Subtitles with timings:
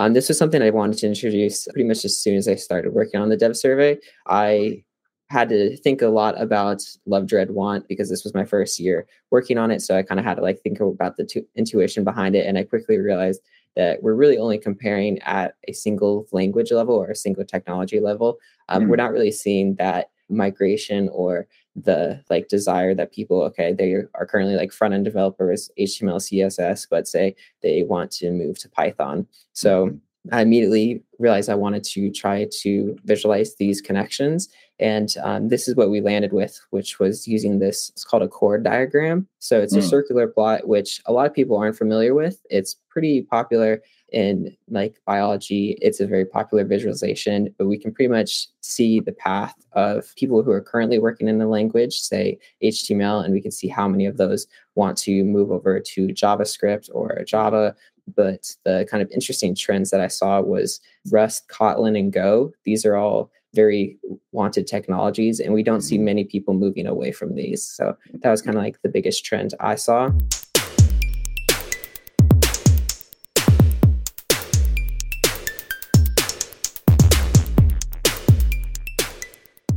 [0.00, 2.94] Um, this was something I wanted to introduce pretty much as soon as I started
[2.94, 3.98] working on the dev survey.
[4.26, 4.82] I
[5.28, 9.06] had to think a lot about love dread want because this was my first year
[9.30, 12.02] working on it so i kind of had to like think about the t- intuition
[12.02, 13.40] behind it and i quickly realized
[13.76, 18.38] that we're really only comparing at a single language level or a single technology level
[18.68, 18.90] um, mm-hmm.
[18.90, 24.26] we're not really seeing that migration or the like desire that people okay they are
[24.26, 29.26] currently like front end developers html css but say they want to move to python
[29.52, 29.96] so mm-hmm.
[30.32, 34.48] I immediately realized I wanted to try to visualize these connections.
[34.78, 38.28] And um, this is what we landed with, which was using this, it's called a
[38.28, 39.26] chord diagram.
[39.38, 39.78] So it's mm.
[39.78, 42.40] a circular plot, which a lot of people aren't familiar with.
[42.50, 45.78] It's pretty popular in like biology.
[45.80, 50.42] It's a very popular visualization, but we can pretty much see the path of people
[50.42, 54.06] who are currently working in the language, say HTML, and we can see how many
[54.06, 57.74] of those want to move over to JavaScript or Java
[58.14, 62.52] but the kind of interesting trends that I saw was Rust, Kotlin, and Go.
[62.64, 63.98] These are all very
[64.32, 66.04] wanted technologies, and we don't see mm-hmm.
[66.04, 67.64] many people moving away from these.
[67.64, 70.10] So that was kind of like the biggest trend I saw.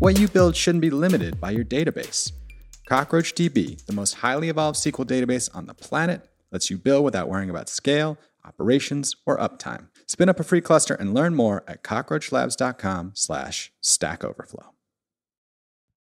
[0.04, 2.34] What you build shouldn't be limited by your database.
[2.90, 7.50] CockroachDB, the most highly evolved SQL database on the planet, lets you build without worrying
[7.50, 9.88] about scale, operations, or uptime.
[10.08, 14.74] Spin up a free cluster and learn more at cockroachlabs.com slash Stack Overflow.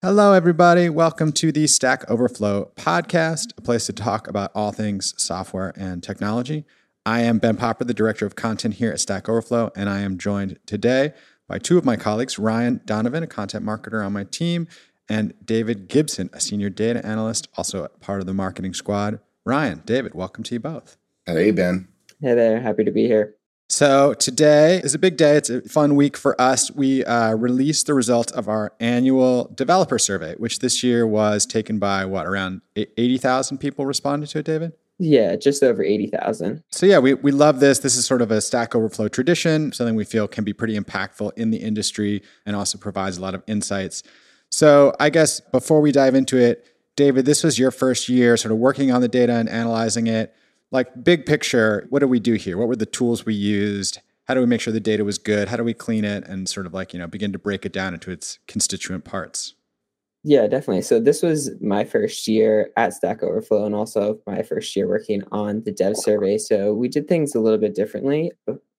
[0.01, 0.89] Hello, everybody.
[0.89, 6.03] Welcome to the Stack Overflow podcast, a place to talk about all things software and
[6.03, 6.65] technology.
[7.05, 10.17] I am Ben Popper, the director of content here at Stack Overflow, and I am
[10.17, 11.13] joined today
[11.47, 14.67] by two of my colleagues, Ryan Donovan, a content marketer on my team,
[15.07, 19.19] and David Gibson, a senior data analyst, also part of the marketing squad.
[19.45, 20.97] Ryan, David, welcome to you both.
[21.25, 21.87] Hey, Ben.
[22.21, 22.61] Hey there.
[22.61, 23.35] Happy to be here.
[23.69, 25.35] So today is a big day.
[25.35, 26.69] It's a fun week for us.
[26.69, 31.79] We uh, released the results of our annual developer survey, which this year was taken
[31.79, 34.45] by what around eighty thousand people responded to it.
[34.45, 34.73] David.
[35.03, 36.61] Yeah, just over 80,000.
[36.69, 37.79] So, yeah, we, we love this.
[37.79, 41.31] This is sort of a Stack Overflow tradition, something we feel can be pretty impactful
[41.35, 44.03] in the industry and also provides a lot of insights.
[44.51, 48.51] So, I guess before we dive into it, David, this was your first year sort
[48.51, 50.33] of working on the data and analyzing it.
[50.71, 52.57] Like, big picture, what do we do here?
[52.57, 53.99] What were the tools we used?
[54.25, 55.49] How do we make sure the data was good?
[55.49, 57.73] How do we clean it and sort of like, you know, begin to break it
[57.73, 59.55] down into its constituent parts?
[60.23, 60.83] Yeah, definitely.
[60.83, 65.23] So this was my first year at Stack Overflow and also my first year working
[65.31, 66.37] on the dev survey.
[66.37, 68.31] So we did things a little bit differently.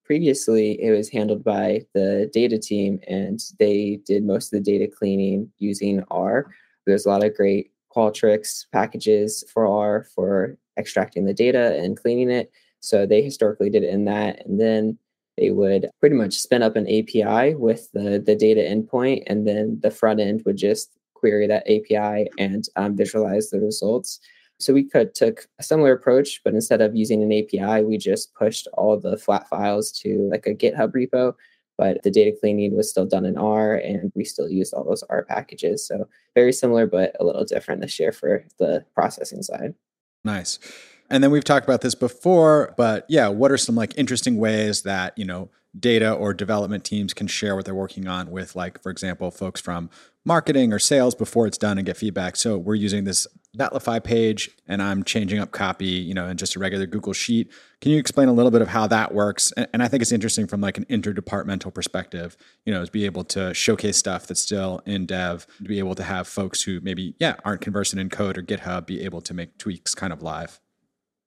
[0.04, 4.86] Previously, it was handled by the data team and they did most of the data
[4.86, 6.46] cleaning using R.
[6.86, 12.30] There's a lot of great Qualtrics packages for R for extracting the data and cleaning
[12.30, 12.50] it.
[12.80, 14.44] So they historically did it in that.
[14.46, 14.98] And then
[15.38, 19.80] they would pretty much spin up an API with the, the data endpoint, and then
[19.82, 24.20] the front end would just query that API and um, visualize the results.
[24.58, 28.34] So we could took a similar approach, but instead of using an API, we just
[28.34, 31.34] pushed all the flat files to like a GitHub repo
[31.78, 35.02] but the data cleaning was still done in R and we still used all those
[35.04, 35.86] R packages.
[35.86, 39.74] So very similar, but a little different this year for the processing side.
[40.24, 40.58] Nice.
[41.10, 44.82] And then we've talked about this before, but yeah, what are some like interesting ways
[44.82, 48.82] that, you know, data or development teams can share what they're working on with like
[48.82, 49.88] for example folks from
[50.24, 53.26] marketing or sales before it's done and get feedback so we're using this
[53.56, 57.50] netlify page and i'm changing up copy you know in just a regular google sheet
[57.80, 60.12] can you explain a little bit of how that works and, and i think it's
[60.12, 64.40] interesting from like an interdepartmental perspective you know to be able to showcase stuff that's
[64.40, 68.08] still in dev to be able to have folks who maybe yeah aren't conversant in
[68.08, 70.60] code or github be able to make tweaks kind of live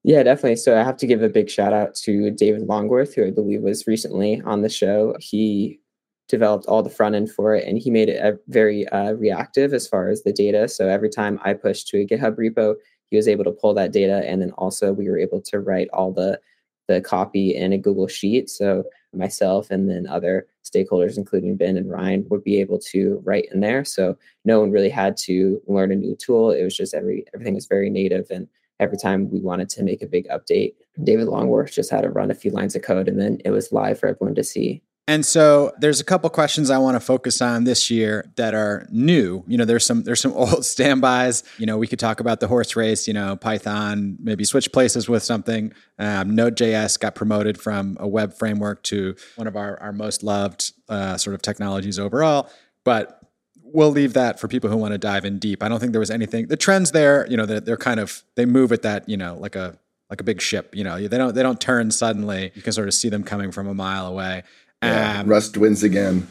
[0.07, 0.57] yeah, definitely.
[0.57, 3.63] So I have to give a big shout out to David Longworth, who I believe
[3.63, 5.15] was recently on the show.
[5.19, 5.79] He
[6.27, 9.87] developed all the front end for it and he made it very uh, reactive as
[9.87, 10.67] far as the data.
[10.67, 12.75] So every time I pushed to a GitHub repo,
[13.09, 14.23] he was able to pull that data.
[14.25, 16.39] And then also we were able to write all the
[16.87, 18.47] the copy in a Google Sheet.
[18.47, 23.47] So myself and then other stakeholders, including Ben and Ryan, would be able to write
[23.51, 23.83] in there.
[23.83, 26.51] So no one really had to learn a new tool.
[26.51, 28.47] It was just every everything was very native and
[28.79, 30.73] every time we wanted to make a big update,
[31.03, 33.71] David Longworth just had to run a few lines of code and then it was
[33.71, 34.81] live for everyone to see.
[35.07, 38.87] And so there's a couple questions I want to focus on this year that are
[38.89, 39.43] new.
[39.47, 41.43] You know, there's some there's some old standbys.
[41.59, 43.07] You know, we could talk about the horse race.
[43.07, 45.73] You know, Python maybe switch places with something.
[45.99, 50.73] Um, Node.js got promoted from a web framework to one of our our most loved
[50.89, 52.49] uh, sort of technologies overall.
[52.83, 53.21] But
[53.61, 55.61] we'll leave that for people who want to dive in deep.
[55.61, 56.47] I don't think there was anything.
[56.47, 59.35] The trends there, you know, they're, they're kind of they move at that, you know,
[59.35, 59.77] like a
[60.09, 60.75] like a big ship.
[60.75, 62.51] You know, they don't they don't turn suddenly.
[62.55, 64.43] You can sort of see them coming from a mile away.
[64.85, 66.27] Yeah, um, Rust wins again.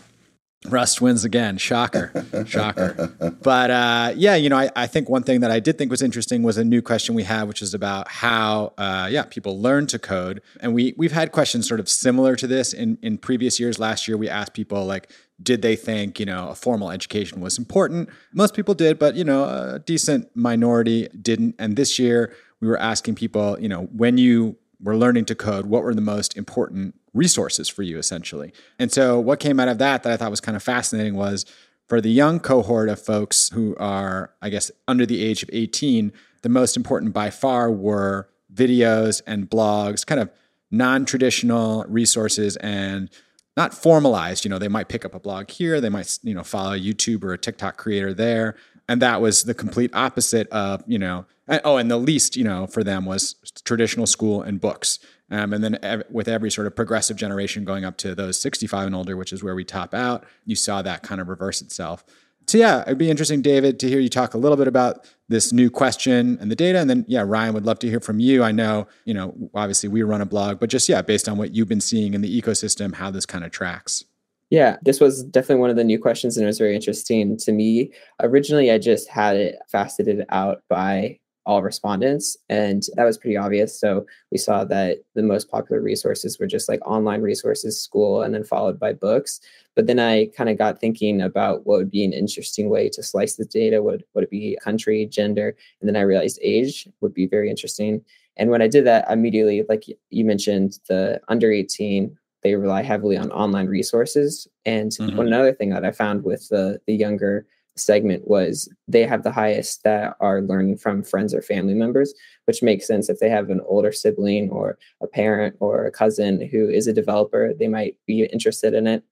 [0.66, 1.58] Rust wins again.
[1.58, 2.10] Shocker.
[2.46, 3.12] Shocker.
[3.42, 6.00] But uh, yeah, you know, I, I, think one thing that I did think was
[6.00, 9.86] interesting was a new question we had, which is about how, uh, yeah, people learn
[9.88, 10.40] to code.
[10.60, 13.78] And we, we've had questions sort of similar to this in, in previous years.
[13.78, 15.10] Last year, we asked people, like,
[15.42, 18.08] did they think, you know, a formal education was important?
[18.32, 21.56] Most people did, but, you know, a decent minority didn't.
[21.58, 25.66] And this year, we were asking people, you know, when you were learning to code,
[25.66, 28.52] what were the most important resources for you essentially.
[28.78, 31.46] And so what came out of that that I thought was kind of fascinating was
[31.88, 36.12] for the young cohort of folks who are, I guess, under the age of 18,
[36.42, 40.30] the most important by far were videos and blogs, kind of
[40.70, 43.10] non traditional resources and
[43.56, 44.44] not formalized.
[44.44, 46.80] You know, they might pick up a blog here, they might, you know, follow a
[46.80, 48.56] YouTube or a TikTok creator there.
[48.88, 51.26] And that was the complete opposite of, you know,
[51.64, 54.98] oh, and the least, you know, for them was traditional school and books.
[55.30, 58.86] Um, and then ev- with every sort of progressive generation going up to those 65
[58.86, 62.04] and older, which is where we top out, you saw that kind of reverse itself.
[62.46, 65.52] So yeah, it'd be interesting, David, to hear you talk a little bit about this
[65.52, 66.78] new question and the data.
[66.78, 68.42] And then yeah, Ryan would love to hear from you.
[68.42, 71.54] I know, you know, obviously we run a blog, but just yeah, based on what
[71.54, 74.04] you've been seeing in the ecosystem, how this kind of tracks.
[74.50, 77.52] Yeah, this was definitely one of the new questions and it was very interesting to
[77.52, 77.92] me.
[78.22, 83.78] Originally, I just had it faceted out by all respondents and that was pretty obvious.
[83.78, 88.34] So we saw that the most popular resources were just like online resources school and
[88.34, 89.40] then followed by books.
[89.74, 93.02] But then i kind of got thinking about what would be an interesting way to
[93.02, 97.14] slice the data would would it be country gender and then i realized age would
[97.14, 98.02] be very interesting.
[98.36, 103.16] And when i did that immediately like you mentioned the under 18 they rely heavily
[103.16, 104.46] on online resources.
[104.66, 105.16] And mm-hmm.
[105.16, 109.32] one another thing that i found with the the younger segment was they have the
[109.32, 113.50] highest that are learning from friends or family members, which makes sense if they have
[113.50, 117.96] an older sibling or a parent or a cousin who is a developer, they might
[118.06, 119.02] be interested in it.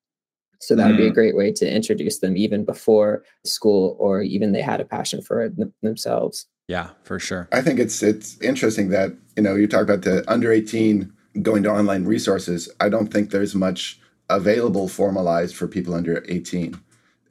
[0.61, 1.15] So that would be a mm.
[1.15, 5.43] great way to introduce them even before school or even they had a passion for
[5.43, 6.47] it themselves.
[6.69, 7.49] Yeah, for sure.
[7.51, 11.13] I think it's it's interesting that, you know, you talk about the under 18
[11.43, 12.71] going to online resources.
[12.79, 13.99] I don't think there's much
[14.31, 16.79] available formalized for people under 18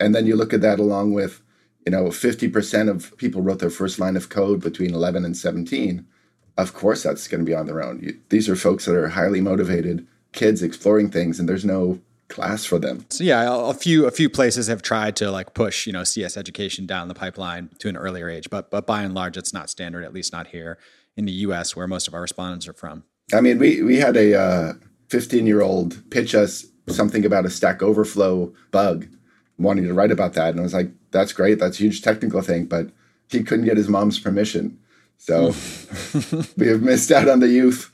[0.01, 1.41] and then you look at that along with,
[1.85, 6.05] you know, 50% of people wrote their first line of code between 11 and 17.
[6.57, 7.99] Of course, that's going to be on their own.
[8.01, 12.65] You, these are folks that are highly motivated kids exploring things, and there's no class
[12.65, 13.05] for them.
[13.09, 16.37] So yeah, a few a few places have tried to like push you know CS
[16.37, 19.69] education down the pipeline to an earlier age, but but by and large, it's not
[19.69, 20.03] standard.
[20.03, 20.77] At least not here
[21.17, 23.03] in the U.S., where most of our respondents are from.
[23.33, 24.75] I mean, we we had a
[25.09, 29.07] 15 uh, year old pitch us something about a Stack Overflow bug
[29.63, 30.49] wanting to write about that.
[30.49, 31.59] And I was like, that's great.
[31.59, 32.65] That's a huge technical thing.
[32.65, 32.89] But
[33.29, 34.79] he couldn't get his mom's permission.
[35.17, 35.53] So
[36.57, 37.91] we have missed out on the youth.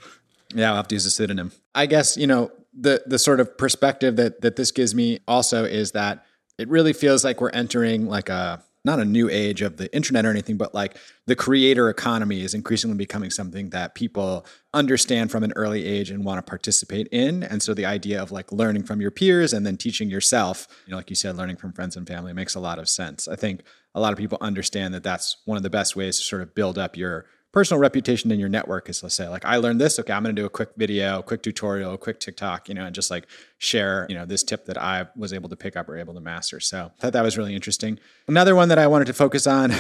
[0.54, 1.52] Yeah, I'll have to use a pseudonym.
[1.76, 5.66] I guess, you know, the the sort of perspective that that this gives me also
[5.66, 6.24] is that
[6.58, 10.26] it really feels like we're entering like a not a new age of the internet
[10.26, 10.98] or anything, but like
[11.28, 16.24] the creator economy is increasingly becoming something that people understand from an early age and
[16.24, 17.44] want to participate in.
[17.44, 20.92] And so the idea of like learning from your peers and then teaching yourself, you
[20.92, 23.28] know, like you said, learning from friends and family makes a lot of sense.
[23.28, 23.64] I think
[23.94, 26.56] a lot of people understand that that's one of the best ways to sort of
[26.56, 27.26] build up your
[27.58, 29.98] personal reputation in your network is let's say like I learned this.
[29.98, 32.94] Okay, I'm going to do a quick video, quick tutorial, quick TikTok, you know, and
[32.94, 33.26] just like
[33.58, 36.20] share, you know, this tip that I was able to pick up or able to
[36.20, 36.60] master.
[36.60, 37.98] So I thought that was really interesting.
[38.28, 39.74] Another one that I wanted to focus on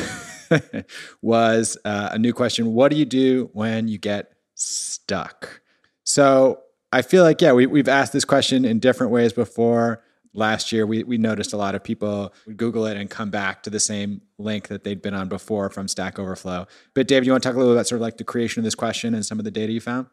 [1.21, 2.73] was uh, a new question.
[2.73, 5.61] What do you do when you get stuck?
[6.03, 6.61] So
[6.91, 10.01] I feel like, yeah, we, we've asked this question in different ways before
[10.37, 13.63] last year we, we noticed a lot of people would google it and come back
[13.63, 16.67] to the same link that they'd been on before from stack overflow.
[16.93, 18.63] But david you want to talk a little about sort of like the creation of
[18.63, 20.07] this question and some of the data you found?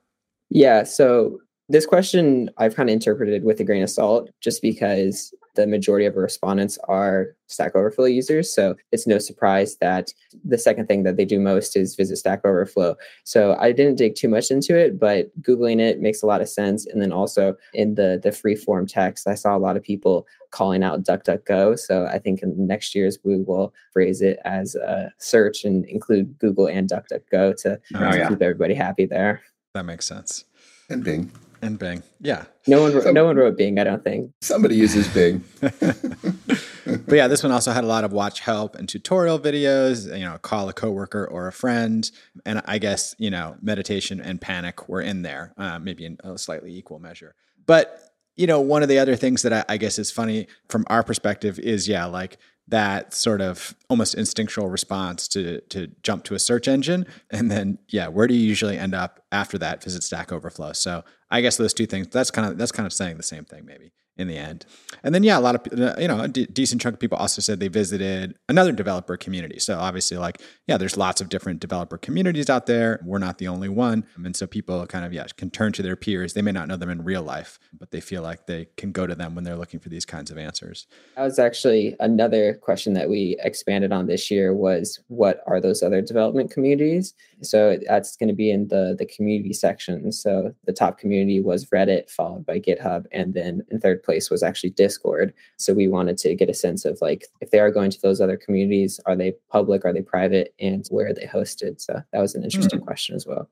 [0.50, 5.34] Yeah so this question I've kind of interpreted with a grain of salt just because
[5.54, 8.52] the majority of our respondents are Stack Overflow users.
[8.52, 10.12] So it's no surprise that
[10.44, 12.96] the second thing that they do most is visit Stack Overflow.
[13.22, 16.48] So I didn't dig too much into it, but Googling it makes a lot of
[16.48, 16.86] sense.
[16.86, 20.26] And then also in the, the free form text, I saw a lot of people
[20.50, 21.78] calling out DuckDuckGo.
[21.78, 26.36] So I think in next year's we will phrase it as a search and include
[26.38, 28.28] Google and DuckDuckGo to, oh, to yeah.
[28.28, 29.42] keep everybody happy there.
[29.72, 30.44] That makes sense.
[30.90, 31.30] And Bing
[31.64, 32.02] and Bing.
[32.20, 32.44] Yeah.
[32.66, 33.78] No one, wrote, no one wrote Bing.
[33.78, 35.44] I don't think somebody uses Bing.
[35.60, 40.06] but yeah, this one also had a lot of watch help and tutorial videos.
[40.06, 42.08] You know, call a coworker or a friend,
[42.44, 46.38] and I guess you know meditation and panic were in there, uh, maybe in a
[46.38, 47.34] slightly equal measure.
[47.66, 48.00] But
[48.36, 51.02] you know, one of the other things that I, I guess is funny from our
[51.02, 56.38] perspective is yeah, like that sort of almost instinctual response to to jump to a
[56.38, 57.06] search engine.
[57.30, 60.72] And then yeah where do you usually end up after that visit stack overflow?
[60.72, 63.44] So i guess those two things that's kind of that's kind of saying the same
[63.44, 64.64] thing maybe in the end.
[65.02, 67.18] And then, yeah, a lot of, uh, you know, a d- decent chunk of people
[67.18, 69.58] also said they visited another developer community.
[69.58, 73.00] So obviously, like, yeah, there's lots of different developer communities out there.
[73.04, 74.06] We're not the only one.
[74.24, 76.34] And so people kind of, yeah, can turn to their peers.
[76.34, 79.06] They may not know them in real life, but they feel like they can go
[79.06, 80.86] to them when they're looking for these kinds of answers.
[81.16, 85.82] That was actually another question that we expanded on this year was what are those
[85.82, 87.14] other development communities?
[87.42, 90.12] So that's going to be in the the community section.
[90.12, 94.42] So the top community was Reddit, followed by GitHub, and then in third place was
[94.42, 95.32] actually Discord.
[95.56, 98.20] So we wanted to get a sense of like if they are going to those
[98.20, 101.80] other communities, are they public, are they private, and where are they hosted?
[101.80, 102.86] So that was an interesting mm-hmm.
[102.86, 103.48] question as well.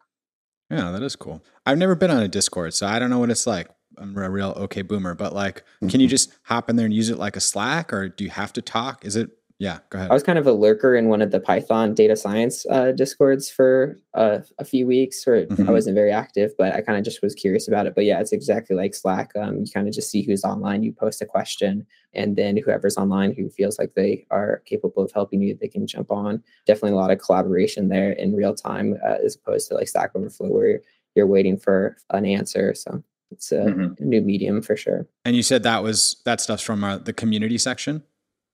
[0.70, 1.44] Yeah, that is cool.
[1.66, 3.68] I've never been on a Discord, so I don't know what it's like.
[3.98, 6.10] I'm a real okay boomer, but like, can you mm-hmm.
[6.10, 8.62] just hop in there and use it like a Slack, or do you have to
[8.62, 9.04] talk?
[9.04, 9.30] Is it
[9.62, 10.10] yeah, go ahead.
[10.10, 13.48] I was kind of a lurker in one of the Python data science uh, discords
[13.48, 15.68] for uh, a few weeks, or mm-hmm.
[15.68, 17.94] I wasn't very active, but I kind of just was curious about it.
[17.94, 19.30] But yeah, it's exactly like Slack.
[19.40, 22.96] Um, you kind of just see who's online, you post a question, and then whoever's
[22.96, 26.42] online who feels like they are capable of helping you, they can jump on.
[26.66, 30.10] Definitely a lot of collaboration there in real time, uh, as opposed to like Stack
[30.16, 30.80] Overflow where
[31.14, 32.74] you're, waiting for an answer.
[32.74, 33.00] So
[33.30, 34.08] it's a, mm-hmm.
[34.08, 35.06] new medium for sure.
[35.24, 38.02] And you said that was that stuff's from uh, the community section.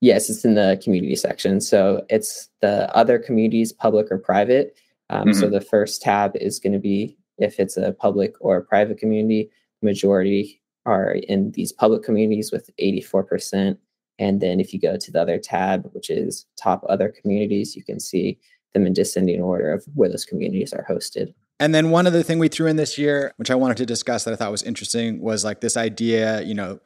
[0.00, 1.60] Yes, it's in the community section.
[1.60, 4.78] So it's the other communities, public or private.
[5.10, 5.40] Um, mm-hmm.
[5.40, 8.98] So the first tab is going to be if it's a public or a private
[8.98, 9.50] community.
[9.82, 13.76] Majority are in these public communities with 84%.
[14.18, 17.84] And then if you go to the other tab, which is top other communities, you
[17.84, 18.38] can see
[18.74, 21.34] them in descending order of where those communities are hosted.
[21.60, 24.24] And then one other thing we threw in this year, which I wanted to discuss
[24.24, 26.78] that I thought was interesting, was like this idea, you know,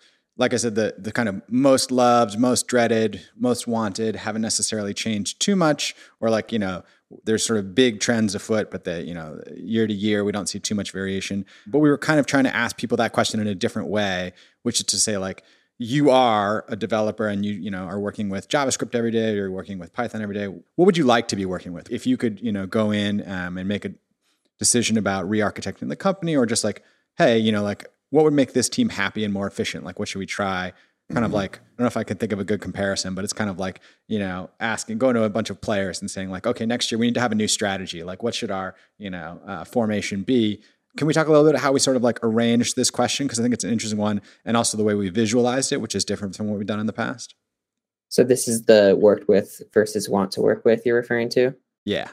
[0.42, 4.92] like I said, the the kind of most loved, most dreaded, most wanted haven't necessarily
[4.92, 6.82] changed too much, or like you know,
[7.22, 10.49] there's sort of big trends afoot, but the you know, year to year we don't
[10.49, 11.46] see too much variation.
[11.68, 14.32] But we were kind of trying to ask people that question in a different way,
[14.64, 15.44] which is to say like
[15.78, 19.34] you are a developer and you you know are working with JavaScript every day, or
[19.37, 20.46] you're working with Python every day.
[20.46, 23.22] What would you like to be working with if you could you know go in
[23.30, 23.92] um, and make a
[24.58, 26.82] decision about re-architecting the company, or just like
[27.18, 29.85] hey, you know, like what would make this team happy and more efficient?
[29.85, 30.75] Like, what should we try?
[31.11, 31.25] Kind mm-hmm.
[31.25, 33.33] of like, I don't know if I can think of a good comparison, but it's
[33.33, 36.47] kind of like, you know, asking, going to a bunch of players and saying, like,
[36.47, 38.02] okay, next year we need to have a new strategy.
[38.02, 40.62] Like, what should our, you know, uh, formation be?
[40.99, 43.26] Can we talk a little bit how we sort of like arranged this question?
[43.26, 44.21] Because I think it's an interesting one.
[44.45, 46.87] And also the way we visualized it, which is different from what we've done in
[46.87, 47.35] the past.
[48.11, 51.54] So this is the worked with versus want to work with you're referring to?
[51.87, 52.11] Yeah.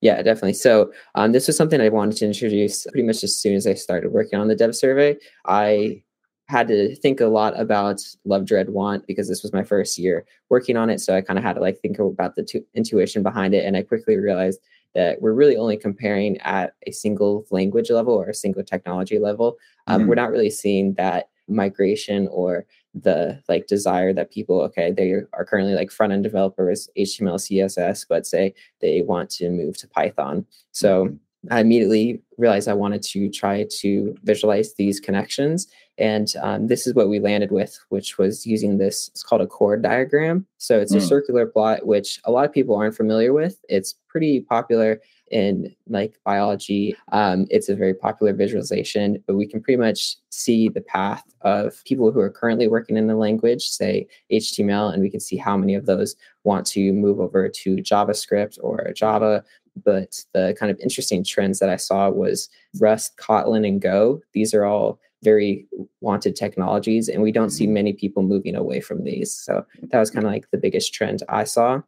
[0.00, 0.54] Yeah, definitely.
[0.54, 3.74] So um, this was something I wanted to introduce pretty much as soon as I
[3.74, 5.16] started working on the dev survey.
[5.44, 6.02] I
[6.50, 10.26] had to think a lot about love dread want because this was my first year
[10.48, 13.22] working on it so i kind of had to like think about the t- intuition
[13.22, 14.58] behind it and i quickly realized
[14.92, 19.56] that we're really only comparing at a single language level or a single technology level
[19.86, 20.08] um, mm-hmm.
[20.08, 25.44] we're not really seeing that migration or the like desire that people okay they are
[25.44, 30.44] currently like front end developers html css but say they want to move to python
[30.72, 31.52] so mm-hmm.
[31.52, 35.68] i immediately realized i wanted to try to visualize these connections
[35.98, 39.46] and um, this is what we landed with which was using this it's called a
[39.46, 40.98] chord diagram so it's mm.
[40.98, 45.74] a circular plot which a lot of people aren't familiar with it's pretty popular in
[45.88, 46.96] like biology.
[47.12, 51.82] Um, it's a very popular visualization, but we can pretty much see the path of
[51.84, 55.56] people who are currently working in the language, say HTML, and we can see how
[55.56, 59.44] many of those want to move over to JavaScript or Java.
[59.84, 62.48] But the kind of interesting trends that I saw was
[62.80, 64.20] Rust, Kotlin, and Go.
[64.32, 65.66] These are all very
[66.00, 67.74] wanted technologies, and we don't see mm-hmm.
[67.74, 69.32] many people moving away from these.
[69.32, 71.82] So that was kind of like the biggest trend I saw.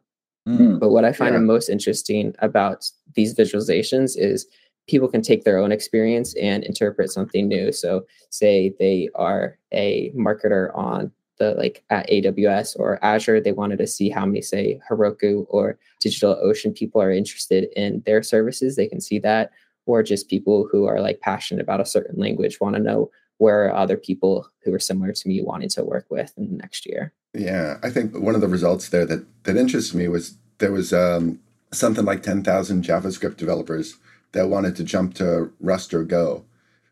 [0.47, 1.39] Mm, but what I find yeah.
[1.39, 4.45] most interesting about these visualizations is
[4.87, 7.71] people can take their own experience and interpret something new.
[7.71, 13.77] So, say they are a marketer on the like at AWS or Azure, they wanted
[13.79, 18.75] to see how many, say, Heroku or DigitalOcean people are interested in their services.
[18.75, 19.51] They can see that,
[19.85, 23.65] or just people who are like passionate about a certain language want to know where
[23.65, 26.85] are other people who are similar to me wanting to work with in the next
[26.85, 27.13] year.
[27.33, 30.93] Yeah, I think one of the results there that that interested me was there was
[30.93, 31.39] um,
[31.71, 33.97] something like ten thousand JavaScript developers
[34.33, 36.45] that wanted to jump to Rust or Go,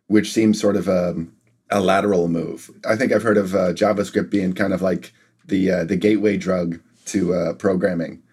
[0.07, 1.33] which seems sort of a, um,
[1.69, 2.69] a lateral move.
[2.87, 5.13] I think I've heard of uh, JavaScript being kind of like
[5.45, 8.23] the uh, the gateway drug to uh, programming,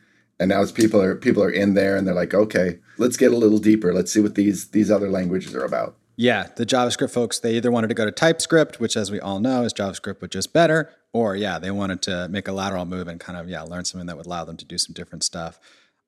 [0.41, 3.33] and now as people are people are in there and they're like, okay, let's get
[3.33, 3.93] a little deeper.
[3.93, 5.98] Let's see what these these other languages are about.
[6.21, 9.39] Yeah, the JavaScript folks, they either wanted to go to TypeScript, which as we all
[9.39, 13.07] know is JavaScript but just better, or yeah, they wanted to make a lateral move
[13.07, 15.61] and kind of yeah, learn something that would allow them to do some different stuff.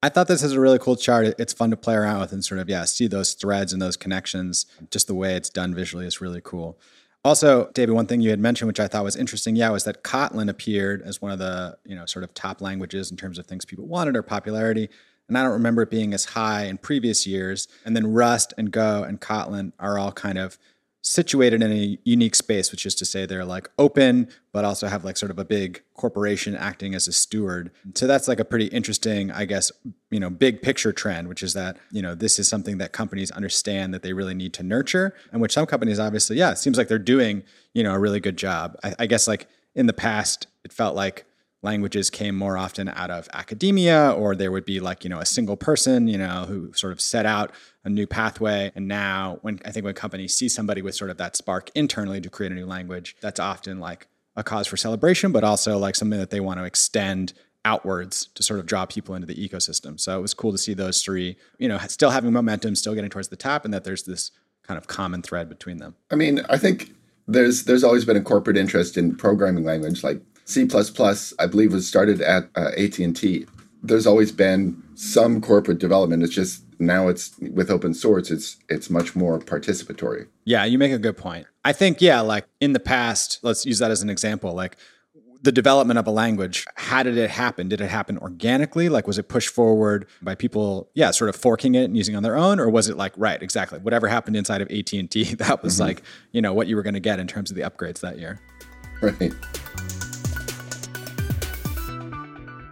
[0.03, 1.37] I thought this is a really cool chart.
[1.39, 3.97] It's fun to play around with and sort of yeah, see those threads and those
[3.97, 4.67] connections.
[4.91, 6.77] Just the way it's done visually is really cool.
[7.25, 10.03] Also, David, one thing you had mentioned, which I thought was interesting, yeah, was that
[10.03, 13.47] Kotlin appeared as one of the you know sort of top languages in terms of
[13.47, 14.91] things people wanted or popularity.
[15.31, 17.69] And I don't remember it being as high in previous years.
[17.85, 20.59] And then Rust and Go and Kotlin are all kind of
[21.03, 25.03] situated in a unique space, which is to say they're like open, but also have
[25.03, 27.71] like sort of a big corporation acting as a steward.
[27.95, 29.73] So that's like a pretty interesting, I guess,
[30.11, 33.31] you know, big picture trend, which is that, you know, this is something that companies
[33.31, 36.77] understand that they really need to nurture, and which some companies obviously, yeah, it seems
[36.77, 38.77] like they're doing, you know, a really good job.
[38.85, 41.25] I, I guess like in the past, it felt like
[41.63, 45.27] languages came more often out of academia or there would be like you know a
[45.27, 47.53] single person you know who sort of set out
[47.85, 48.71] a new pathway.
[48.75, 52.21] And now when i think when companies see somebody with sort of that spark internally
[52.21, 55.97] to create a new language that's often like a cause for celebration but also like
[55.97, 57.33] something that they want to extend
[57.65, 60.01] outwards to sort of draw people into the ecosystem.
[60.01, 63.11] So it was cool to see those three you know still having momentum still getting
[63.11, 64.31] towards the top and that there's this
[64.63, 65.97] kind of common thread between them.
[66.11, 66.95] I mean i think
[67.29, 70.69] there's there's always been a corporate interest in programming language like C++,
[71.39, 73.47] I believe, was started at uh, AT&T.
[73.83, 76.23] There's always been some corporate development.
[76.23, 80.27] It's just now it's with open source, it's it's much more participatory.
[80.45, 81.47] Yeah, you make a good point.
[81.65, 84.55] I think yeah, like in the past, let's use that as an example.
[84.55, 84.77] Like
[85.43, 87.69] the development of a language, how did it happen?
[87.69, 88.89] Did it happen organically?
[88.89, 92.17] Like was it pushed forward by people, yeah, sort of forking it and using it
[92.17, 95.11] on their own, or was it like right, exactly, whatever happened inside of AT and
[95.11, 95.83] T, that was mm-hmm.
[95.85, 96.03] like
[96.33, 98.41] you know what you were going to get in terms of the upgrades that year.
[99.03, 99.33] Right.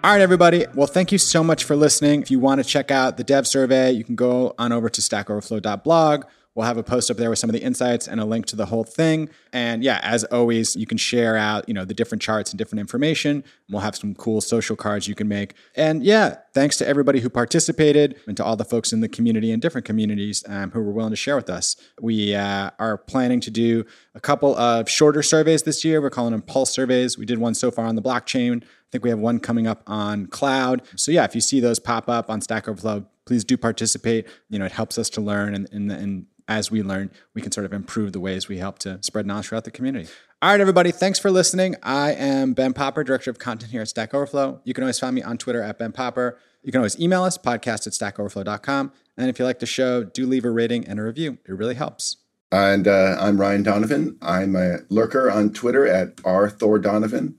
[0.04, 0.64] All right, everybody.
[0.74, 2.22] Well, thank you so much for listening.
[2.22, 5.00] If you want to check out the dev survey, you can go on over to
[5.00, 6.24] stackoverflow.blog.
[6.54, 8.56] We'll have a post up there with some of the insights and a link to
[8.56, 9.28] the whole thing.
[9.52, 12.78] And yeah, as always, you can share out, you know, the different charts and different
[12.78, 13.42] information.
[13.68, 15.54] We'll have some cool social cards you can make.
[15.74, 19.52] And yeah, thanks to everybody who participated and to all the folks in the community
[19.52, 21.76] and different communities um, who were willing to share with us.
[22.00, 23.84] We uh, are planning to do
[24.16, 26.00] a couple of shorter surveys this year.
[26.00, 27.16] We're calling them pulse surveys.
[27.16, 28.64] We did one so far on the blockchain.
[28.64, 30.82] I think we have one coming up on cloud.
[30.96, 34.26] So yeah, if you see those pop up on Stack Overflow, please do participate.
[34.50, 37.52] You know, it helps us to learn and, and, and as we learn, we can
[37.52, 40.08] sort of improve the ways we help to spread knowledge throughout the community.
[40.40, 41.76] All right, everybody, thanks for listening.
[41.82, 44.60] I am Ben Popper, Director of Content here at Stack Overflow.
[44.64, 46.38] You can always find me on Twitter at Ben Popper.
[46.62, 48.92] You can always email us, podcast at stackoverflow.com.
[49.16, 51.38] And if you like the show, do leave a rating and a review.
[51.46, 52.16] It really helps.
[52.50, 54.16] And uh, I'm Ryan Donovan.
[54.22, 57.34] I'm a lurker on Twitter at rthordonovan.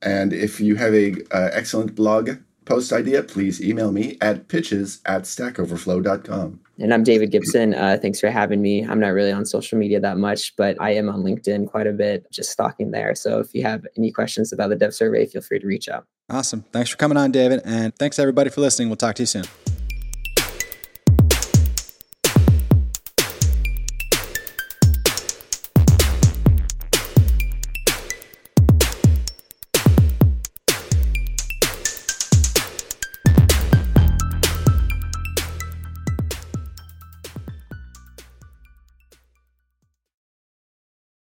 [0.00, 2.30] And if you have a uh, excellent blog
[2.64, 6.60] post idea, please email me at pitches at stackoverflow.com.
[6.78, 7.74] And I'm David Gibson.
[7.74, 8.84] Uh, thanks for having me.
[8.84, 11.92] I'm not really on social media that much, but I am on LinkedIn quite a
[11.92, 13.14] bit, just stalking there.
[13.14, 16.06] So if you have any questions about the dev survey, feel free to reach out.
[16.28, 16.64] Awesome.
[16.72, 17.60] Thanks for coming on, David.
[17.64, 18.88] And thanks everybody for listening.
[18.88, 19.44] We'll talk to you soon.